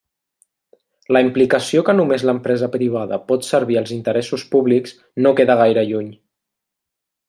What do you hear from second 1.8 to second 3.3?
que només l'empresa privada